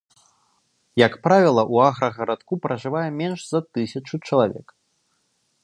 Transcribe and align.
Як 1.07 1.13
правіла, 1.27 1.65
у 1.75 1.83
аграгарадку 1.89 2.53
пражывае 2.65 3.05
менш 3.21 3.39
за 3.51 3.59
тысячу 3.77 4.15
чалавек. 4.31 4.67